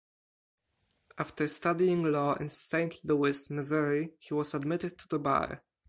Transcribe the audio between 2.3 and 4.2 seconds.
in Saint Louis, Missouri,